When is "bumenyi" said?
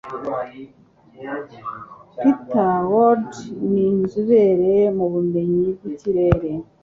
5.13-5.65